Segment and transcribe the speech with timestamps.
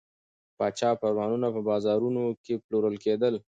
[0.47, 3.33] د پاچا فرمانونه په بازارونو کې پلورل کېدل.